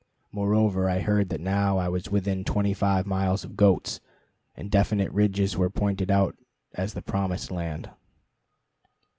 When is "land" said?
7.51-7.87